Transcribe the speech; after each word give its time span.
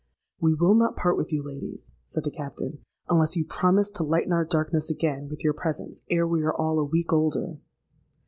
'We 0.39 0.55
will 0.55 0.73
not 0.73 0.95
part 0.95 1.15
with 1.15 1.31
you, 1.31 1.43
ladies,' 1.43 1.93
said 2.03 2.23
the 2.23 2.31
Captain, 2.31 2.79
'unless 3.07 3.35
you 3.35 3.45
promise 3.45 3.91
to 3.91 4.01
lighten 4.03 4.33
our 4.33 4.43
darkness 4.43 4.89
again 4.89 5.27
with 5.29 5.43
your 5.43 5.53
presence 5.53 6.01
ere 6.09 6.25
we 6.25 6.41
are 6.41 6.55
all 6.55 6.79
a 6.79 6.83
week 6.83 7.13
older.' 7.13 7.59